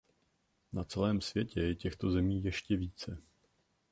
[0.73, 3.21] Na celém světě je těchto zemí ještě více.